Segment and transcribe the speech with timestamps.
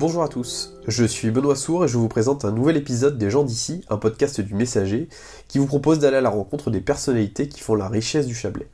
[0.00, 3.28] Bonjour à tous, je suis Benoît Sour et je vous présente un nouvel épisode des
[3.28, 5.10] gens d'ici, un podcast du Messager,
[5.46, 8.70] qui vous propose d'aller à la rencontre des personnalités qui font la richesse du Chablais.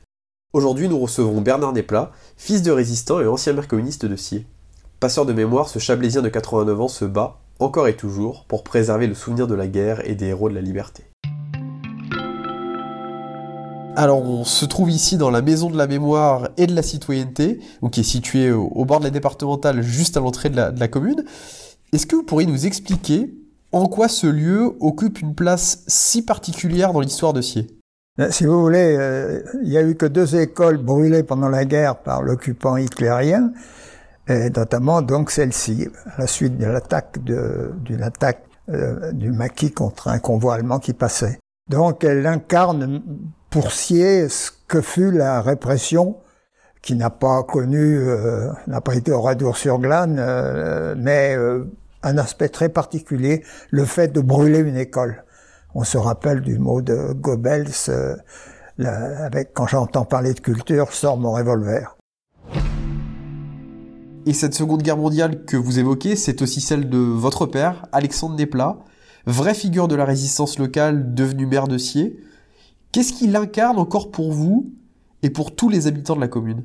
[0.53, 4.45] Aujourd'hui, nous recevons Bernard Nesplat, fils de résistant et ancien maire communiste de Scié.
[5.01, 9.07] Passeur de mémoire, ce Chablaisien de 89 ans se bat, encore et toujours, pour préserver
[9.07, 11.03] le souvenir de la guerre et des héros de la liberté.
[13.97, 17.59] Alors on se trouve ici dans la maison de la mémoire et de la citoyenneté,
[17.91, 21.23] qui est située au, bord de la départementale juste à l'entrée de la, commune.
[21.91, 23.33] Est-ce que vous pourriez nous expliquer
[23.71, 27.65] en quoi ce lieu occupe une place si particulière dans l'histoire de Scié
[28.19, 31.65] euh, Si vous voulez, euh, il n'y a eu que deux écoles brûlées pendant la
[31.65, 33.51] guerre par l'occupant hitlérien,
[34.27, 37.17] et notamment donc celle-ci, à la suite de l'attaque
[38.69, 41.39] euh, du maquis contre un convoi allemand qui passait.
[41.67, 43.01] Donc elle incarne
[43.49, 46.17] pour scier ce que fut la répression
[46.81, 51.65] qui n'a pas connu, euh, n'a pas été au radour-sur-glane, euh, mais euh,
[52.03, 55.23] un aspect très particulier, le fait de brûler une école.
[55.75, 57.73] On se rappelle du mot de Goebbels,
[58.79, 61.97] avec quand j'entends parler de culture, je sors mon revolver.
[64.25, 68.35] Et cette Seconde Guerre mondiale que vous évoquez, c'est aussi celle de votre père, Alexandre
[68.35, 68.77] Desplat,
[69.25, 72.17] vraie figure de la résistance locale, devenu maire de Scié.
[72.97, 74.73] Qu'est-ce qu'il incarne encore pour vous
[75.21, 76.63] et pour tous les habitants de la commune?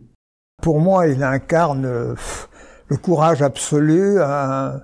[0.63, 4.79] Pour moi, il incarne le courage absolu, je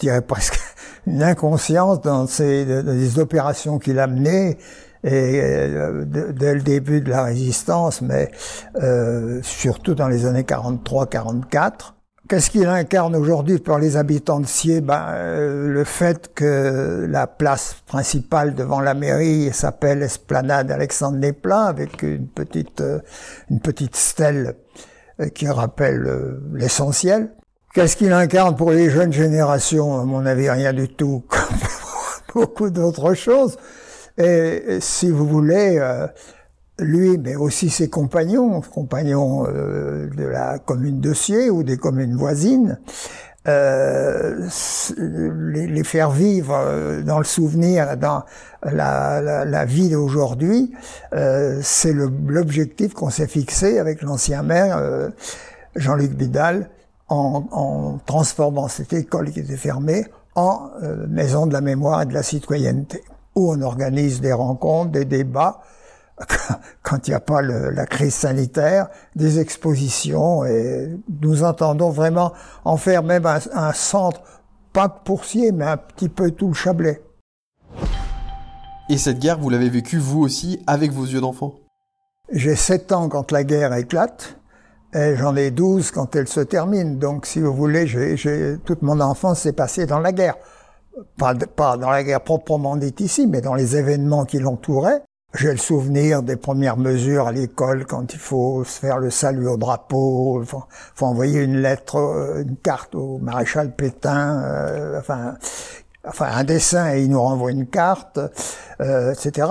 [0.00, 0.58] dirais presque
[1.06, 4.56] une inconscience dans ces, opérations qu'il a menées
[5.04, 8.30] euh, dès le début de la résistance, mais
[8.76, 11.97] euh, surtout dans les années 43-44.
[12.28, 17.26] Qu'est-ce qu'il incarne aujourd'hui pour les habitants de Sier ben, euh, Le fait que la
[17.26, 23.00] place principale devant la mairie s'appelle Esplanade Alexandre Desplat avec une petite, euh,
[23.50, 24.56] une petite stèle
[25.20, 27.30] euh, qui rappelle l'essentiel.
[27.72, 29.98] Qu'est-ce qu'il incarne pour les jeunes générations?
[29.98, 31.56] À mon avis, rien du tout, comme
[32.34, 33.56] beaucoup d'autres choses.
[34.18, 35.80] Et si vous voulez,
[36.78, 42.16] lui, mais aussi ses compagnons, compagnons euh, de la commune de Sier ou des communes
[42.16, 42.78] voisines,
[43.48, 44.46] euh,
[45.38, 48.24] les, faire vivre euh, dans le souvenir, dans
[48.62, 50.72] la, la, la vie d'aujourd'hui,
[51.14, 54.82] euh, c'est l'objectif qu'on s'est fixé avec l'ancien maire
[55.76, 56.68] Jean-Luc Bidal
[57.08, 60.70] en, en, transformant cette école qui était fermée en
[61.08, 63.02] maison de la mémoire et de la citoyenneté,
[63.34, 65.62] où on organise des rencontres, des débats,
[66.82, 70.88] quand il n'y a pas la crise sanitaire, des expositions, et
[71.22, 72.32] nous entendons vraiment
[72.64, 74.22] en faire même un, centre,
[74.72, 77.02] pas pourcier, mais un petit peu tout le Chablais.
[78.88, 81.54] Et cette guerre, vous l'avez vécue vous aussi avec vos yeux d'enfant?
[82.30, 84.38] J'ai 7 ans quand la guerre éclate,
[84.94, 86.98] et j'en ai 12 quand elle se termine.
[86.98, 90.36] Donc, si vous voulez, j'ai, toute mon enfance s'est passée dans la guerre.
[91.16, 95.02] Pas, pas dans la guerre proprement dite ici, mais dans les événements qui l'entouraient.
[95.34, 99.58] J'ai le souvenir des premières mesures à l'école quand il faut faire le salut au
[99.58, 100.64] drapeau, faut,
[101.04, 105.34] envoyer une lettre, euh, une carte au maréchal Pétain, euh, enfin,
[106.06, 108.18] enfin un dessin et il nous renvoie une carte,
[108.80, 109.48] euh, etc.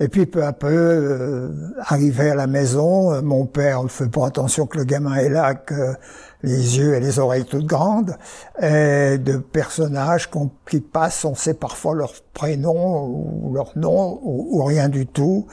[0.00, 4.26] Et puis peu à peu, euh, arrivé à la maison, mon père ne fait pas
[4.26, 5.94] attention que le gamin est là, que
[6.42, 8.16] les yeux et les oreilles toutes grandes,
[8.60, 10.28] et de personnages
[10.68, 15.46] qui passent, on sait parfois leur prénom ou leur nom ou, rien du tout,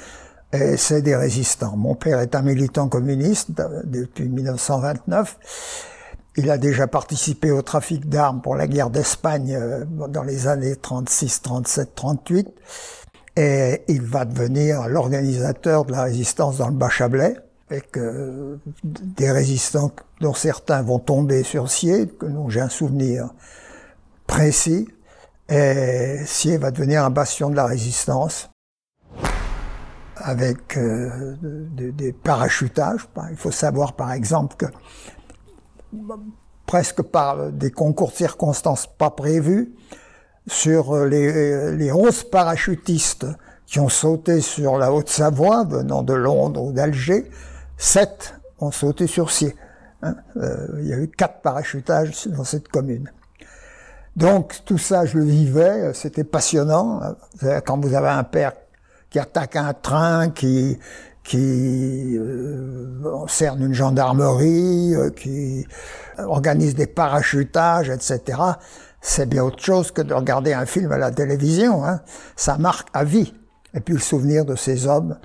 [0.52, 1.78] et c'est des résistants.
[1.78, 3.52] Mon père est un militant communiste
[3.84, 5.38] depuis 1929.
[6.38, 10.76] Il a déjà participé au trafic d'armes pour la guerre d'Espagne euh, dans les années
[10.76, 12.48] 36, 37, 38.
[13.36, 17.36] Et il va devenir l'organisateur de la résistance dans le Bas-Chablais
[17.70, 19.92] avec euh, des résistants
[20.22, 23.30] dont certains vont tomber sur Sier, dont j'ai un souvenir
[24.26, 24.88] précis.
[25.50, 28.50] Et Sier va devenir un bastion de la résistance
[30.16, 33.08] avec euh, des parachutages.
[33.32, 34.66] Il faut savoir par exemple que
[36.66, 39.74] presque par des concours de circonstances pas prévus,
[40.48, 43.28] sur les, les 11 parachutistes
[43.66, 47.30] qui ont sauté sur la Haute-Savoie venant de Londres ou d'Alger,
[47.78, 49.56] sept ont sauté sur Sier.
[50.02, 50.16] Hein.
[50.38, 53.12] Euh, il y a eu quatre parachutages dans cette commune.
[54.16, 57.00] Donc tout ça, je le vivais, c'était passionnant.
[57.66, 58.54] Quand vous avez un père
[59.10, 60.78] qui attaque un train, qui
[61.24, 65.68] qui euh, cerne une gendarmerie, euh, qui
[66.18, 68.40] organise des parachutages, etc.
[69.02, 71.86] C'est bien autre chose que de regarder un film à la télévision.
[71.86, 72.02] Hein.
[72.36, 73.34] Ça marque à vie.
[73.74, 75.18] Et puis le souvenir de ces hommes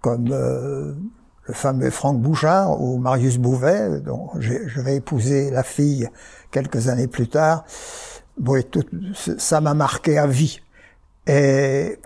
[0.00, 6.08] comme le fameux Franck Bouchard ou Marius Bouvet, dont je vais épouser la fille
[6.50, 7.64] quelques années plus tard.
[9.38, 10.60] Ça m'a marqué à vie.
[11.26, 11.98] Et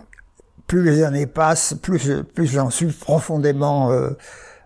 [0.66, 4.10] plus les années passent, plus, plus j'en suis profondément euh,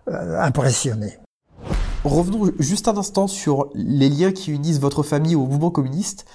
[0.09, 1.17] euh, impressionné.
[2.03, 6.25] Revenons juste un instant sur les liens qui unissent votre famille au mouvement communiste.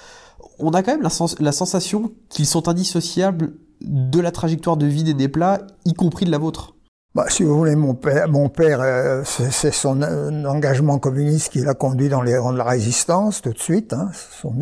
[0.60, 1.02] On a quand même
[1.40, 6.30] la, sensation qu'ils sont indissociables de la trajectoire de vie des Néplas, y compris de
[6.30, 6.76] la vôtre.
[7.16, 11.60] Bah, si vous voulez, mon père, mon père euh, c'est son euh, engagement communiste qui
[11.60, 14.10] l'a conduit dans les rangs de la résistance tout de suite, hein,
[14.40, 14.54] son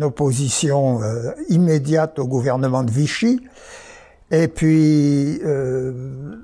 [0.00, 3.40] opposition euh, immédiate au gouvernement de Vichy.
[4.30, 5.40] Et puis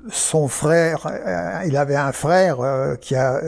[0.09, 1.07] son frère,
[1.65, 2.57] il avait un frère
[3.01, 3.41] qui a,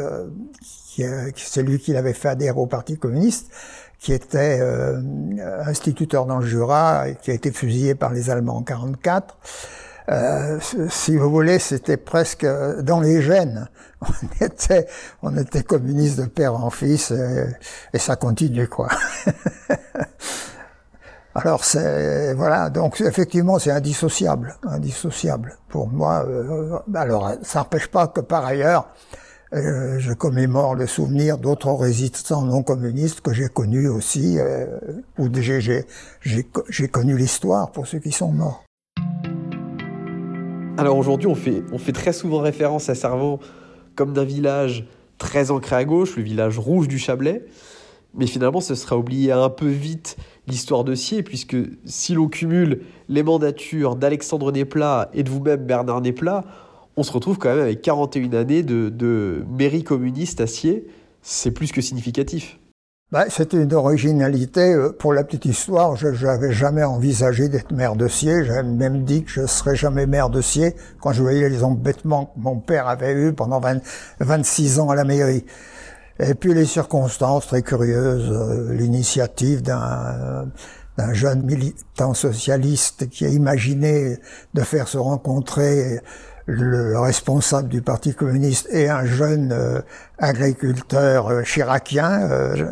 [0.61, 3.49] qui a c'est lui qui l'avait fait adhérer au Parti communiste,
[3.97, 4.61] qui était
[5.65, 9.37] instituteur dans le Jura et qui a été fusillé par les Allemands en 44.
[10.09, 10.59] Euh,
[10.89, 12.45] si vous voulez, c'était presque
[12.81, 13.67] dans les gènes.
[14.01, 14.87] On était,
[15.23, 18.89] on était communiste de père en fils et, ça continue quoi.
[21.37, 26.25] Alors c'est voilà, donc effectivement c'est indissociable, indissociable pour moi.
[26.25, 28.87] Euh, alors ça n'empêche pas que par ailleurs
[29.53, 34.65] euh, je commémore le souvenir d'autres résistants non communistes que j'ai connus aussi, euh,
[35.17, 38.63] ou j'ai connu l'histoire pour ceux qui sont morts.
[40.77, 43.39] Alors aujourd'hui, on fait, on fait très souvent référence à Servant
[43.95, 47.45] comme d'un village très ancré à gauche, le village rouge du Chablais.
[48.17, 50.17] Mais finalement, ce sera oublié un peu vite
[50.47, 56.01] l'histoire de Sier, puisque si l'on cumule les mandatures d'Alexandre Nesplat et de vous-même Bernard
[56.01, 56.43] Nesplat,
[56.97, 60.87] on se retrouve quand même avec 41 années de, mairie communiste à Sier.
[61.21, 62.59] C'est plus que significatif.
[63.11, 64.73] Bah, C'était une originalité.
[64.73, 68.45] Euh, pour la petite histoire, je n'avais jamais envisagé d'être maire de Sier.
[68.45, 72.27] J'avais même dit que je serais jamais maire de Sier quand je voyais les embêtements
[72.27, 73.61] que mon père avait eu pendant
[74.19, 75.45] 26 ans à la mairie.
[76.19, 80.47] Et puis les circonstances très curieuses, euh, l'initiative d'un
[80.97, 84.17] d'un jeune militant socialiste qui a imaginé
[84.53, 85.99] de faire se rencontrer
[86.47, 89.81] le responsable du Parti communiste et un jeune euh,
[90.19, 92.71] agriculteur euh, chiracien, euh,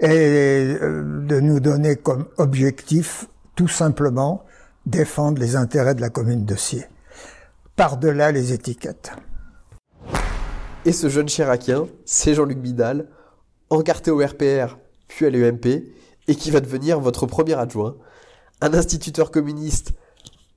[0.00, 4.44] et de nous donner comme objectif tout simplement
[4.84, 6.84] défendre les intérêts de la commune de Sier,
[7.76, 9.12] par-delà les étiquettes.
[10.86, 13.08] Et ce jeune chiracien, c'est Jean-Luc Bidal,
[13.70, 14.76] encarté au RPR,
[15.08, 15.66] puis à l'UMP,
[16.28, 17.96] et qui va devenir votre premier adjoint,
[18.60, 19.92] un instituteur communiste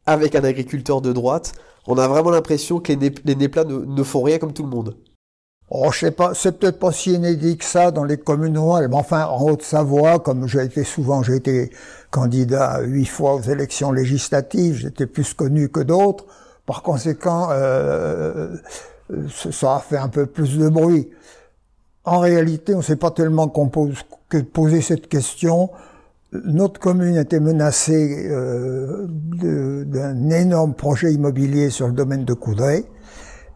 [0.05, 1.53] avec un agriculteur de droite,
[1.87, 4.97] on a vraiment l'impression que les, les Néplats ne, font rien comme tout le monde.
[5.69, 8.89] Oh, je sais pas, c'est peut-être pas si inédit que ça dans les communes rurales,
[8.89, 11.71] mais enfin, en Haute-Savoie, comme j'ai été souvent, j'ai été
[12.11, 16.25] candidat huit fois aux élections législatives, j'étais plus connu que d'autres,
[16.65, 18.57] par conséquent, euh,
[19.29, 21.09] ça a fait un peu plus de bruit.
[22.03, 23.97] En réalité, on ne sait pas tellement qu'on pose,
[24.29, 25.69] que poser cette question,
[26.33, 32.85] notre commune était menacée euh, d'un énorme projet immobilier sur le domaine de Coudray.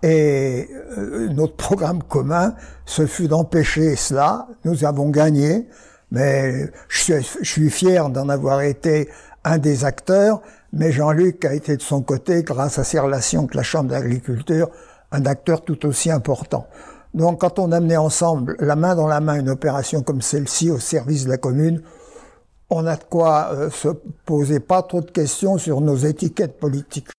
[0.03, 2.55] Et euh, notre programme commun,
[2.85, 4.47] ce fut d'empêcher cela.
[4.65, 5.67] Nous avons gagné,
[6.11, 9.09] mais je suis, fier d'en avoir été
[9.43, 10.41] un des acteurs.
[10.73, 14.69] Mais Jean-Luc a été de son côté, grâce à ses relations avec la Chambre d'agriculture,
[15.11, 16.67] un acteur tout aussi important.
[17.13, 20.79] Donc quand on amenait ensemble, la main dans la main, une opération comme celle-ci au
[20.79, 21.81] service de la commune,
[22.69, 23.89] on a de quoi euh, se
[24.25, 27.09] poser pas trop de questions sur nos étiquettes politiques.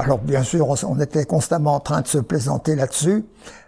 [0.00, 3.24] Alors bien sûr, on était constamment en train de se plaisanter là-dessus,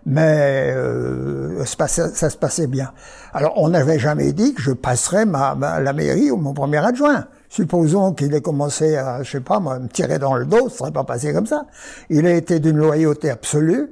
[0.07, 2.93] mais euh, ça se passait bien.
[3.33, 7.27] Alors on n'avait jamais dit que je passerais ma, la mairie ou mon premier adjoint.
[7.51, 10.93] Supposons qu'il ait commencé à, je sais pas me tirer dans le dos, ça serait
[10.93, 11.67] pas passé comme ça.
[12.09, 13.91] Il a été d'une loyauté absolue.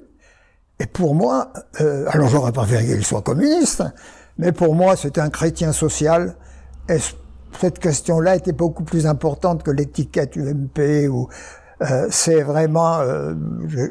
[0.80, 3.82] Et pour moi, euh, alors j'aurais pas fait qu'il soit communiste,
[4.38, 6.36] mais pour moi c'était un chrétien social
[7.58, 11.28] cette question-là était beaucoup plus importante que l'étiquette UMP ou
[11.80, 13.34] euh, c'est vraiment, euh,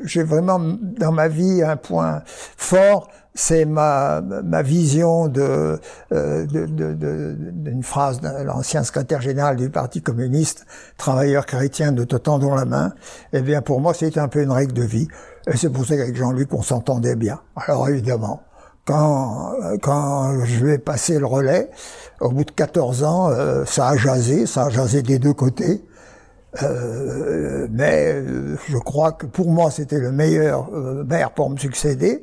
[0.04, 5.80] j'ai vraiment dans ma vie un point fort, c'est ma, ma vision de,
[6.12, 10.66] euh, d'une phrase de l'ancien secrétaire général du Parti communiste,
[10.98, 12.94] travailleur chrétien de te tendons la main.
[13.34, 15.08] Eh bien, pour moi, c'était un peu une règle de vie,
[15.46, 17.40] et c'est pour ça qu'avec Jean-Luc, on s'entendait bien.
[17.56, 18.42] Alors évidemment,
[18.86, 19.54] quand,
[19.84, 21.70] quand je vais passer le relais,
[22.20, 25.86] au bout de 14 ans, euh, ça a jasé, ça a jasé des deux côtés.
[26.64, 28.16] Euh, mais
[28.68, 32.22] je crois que pour moi, c'était le meilleur maire pour me succéder.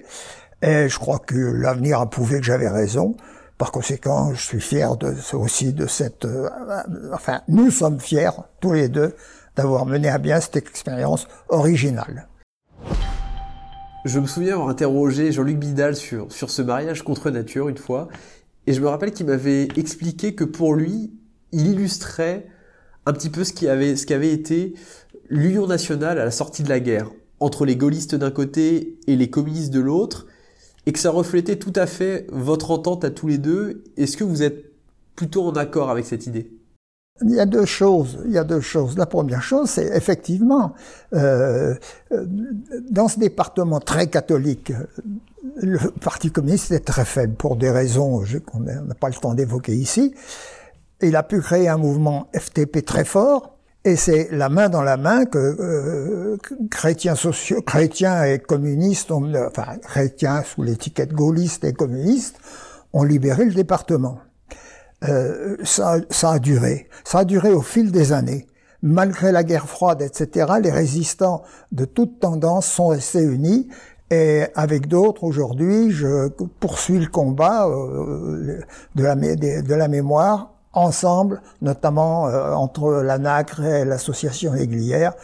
[0.63, 3.17] Et je crois que l'avenir a prouvé que j'avais raison.
[3.59, 6.27] Par conséquent, je suis fier de, aussi de cette...
[7.13, 8.31] enfin, nous sommes fiers,
[8.61, 9.15] tous les deux,
[9.57, 12.29] d'avoir mené à bien cette expérience originale.
[14.05, 18.09] Je me souviens avoir interrogé Jean-Luc Bidal sur, sur ce mariage contre nature une fois,
[18.67, 21.13] et je me rappelle qu'il m'avait expliqué que pour lui,
[21.53, 22.47] il illustrait
[23.07, 24.75] un petit peu ce qui avait, ce qui avait été
[25.29, 29.31] l'union nationale à la sortie de la guerre, entre les gaullistes d'un côté et les
[29.31, 30.27] communistes de l'autre,
[30.87, 33.85] et que ça reflétait tout à fait votre entente à tous les deux.
[33.97, 34.73] Est-ce que vous êtes
[35.17, 36.51] plutôt en accord avec cette idée?
[37.23, 38.19] Il y a deux choses.
[38.27, 38.99] Il y a deux choses.
[38.99, 40.75] La première chose, c'est effectivement
[41.13, 41.75] euh,
[42.91, 44.73] dans ce département très catholique,
[45.57, 49.75] le Parti communiste est très faible pour des raisons qu'on n'a pas le temps d'évoquer
[49.75, 50.15] ici.
[51.03, 53.54] Il a pu créer un mouvement FTP très fort.
[53.87, 56.39] Et c'est la main dans la main que euh,
[56.71, 62.37] chrétiens sociaux, chrétiens et communistes, ont, enfin chrétiens sous l'étiquette gaulliste et communistes,
[62.95, 64.21] ont libéré le département.
[65.07, 66.89] Euh, ça, ça a duré.
[67.05, 68.47] Ça a duré au fil des années.
[68.81, 73.69] Malgré la guerre froide, etc., les résistants de toute tendance sont restés unis.
[74.11, 78.61] Et avec d'autres, aujourd'hui, je poursuis le combat euh,
[78.95, 85.15] de la mémoire ensemble, notamment euh, entre la NACRE et l'association Aiguilière,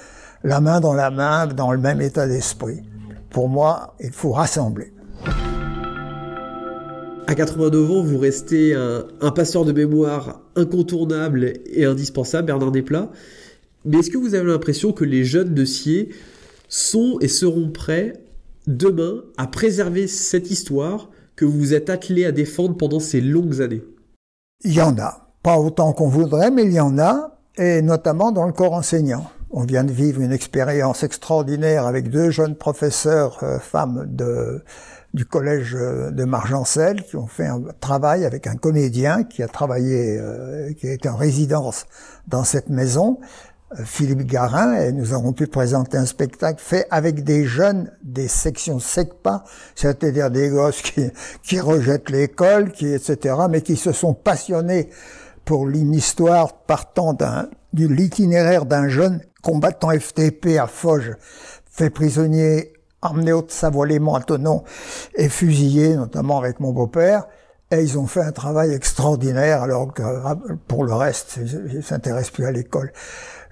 [0.44, 2.82] la main dans la main, dans le même état d'esprit.
[3.30, 4.92] Pour moi, il faut rassembler.
[7.26, 13.08] À 89 ans, vous restez un, passeur de mémoire incontournable et indispensable, Bernard Desplat.
[13.84, 16.08] Mais est-ce que vous avez l'impression que les jeunes de Sier
[16.68, 18.14] sont et seront prêts
[18.66, 23.62] demain à préserver cette histoire que vous vous êtes attelé à défendre pendant ces longues
[23.62, 23.84] années?
[24.64, 25.29] Il y en a.
[25.42, 29.30] Pas autant qu'on voudrait, mais il y en a, et notamment dans le corps enseignant.
[29.50, 34.62] On vient de vivre une expérience extraordinaire avec deux jeunes professeurs euh, femmes de
[35.14, 39.48] du collège euh, de Margencel qui ont fait un travail avec un comédien qui a
[39.48, 41.86] travaillé, euh, qui été en résidence
[42.28, 43.18] dans cette maison,
[43.72, 48.28] euh, Philippe Garin, et nous avons pu présenter un spectacle fait avec des jeunes des
[48.28, 49.44] sections SECPA,
[49.74, 51.10] c'est-à-dire des gosses qui,
[51.42, 54.90] qui rejettent l'école, qui etc., mais qui se sont passionnés
[55.44, 61.12] pour une histoire partant de l'itinéraire d'un jeune combattant FTP à Foge,
[61.70, 64.64] fait prisonnier emmené au Savoie-Léman à Tonon
[65.14, 67.26] et fusillé, notamment avec mon beau-père.
[67.70, 70.02] Et ils ont fait un travail extraordinaire, alors que
[70.66, 71.38] pour le reste,
[71.72, 72.92] ils s'intéressent plus à l'école.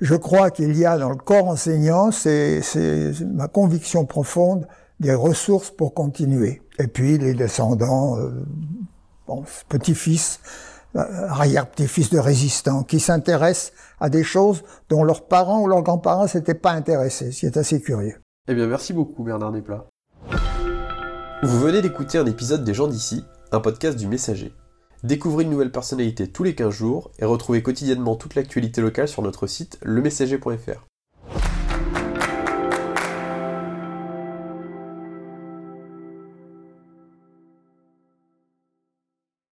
[0.00, 2.60] Je crois qu'il y a dans le corps enseignant, c'est
[3.32, 4.66] ma conviction profonde,
[4.98, 6.62] des ressources pour continuer.
[6.80, 8.44] Et puis les descendants, euh,
[9.28, 10.40] bon, petits-fils,
[10.94, 16.54] arrière-petits-fils de résistants, qui s'intéressent à des choses dont leurs parents ou leurs grands-parents s'étaient
[16.54, 18.16] pas intéressés, ce qui est assez curieux.
[18.48, 19.86] Eh bien, merci beaucoup, Bernard Desplat.
[21.42, 24.52] Vous venez d'écouter un épisode des gens d'ici, un podcast du Messager.
[25.04, 29.22] Découvrez une nouvelle personnalité tous les 15 jours et retrouvez quotidiennement toute l'actualité locale sur
[29.22, 30.87] notre site lemessager.fr.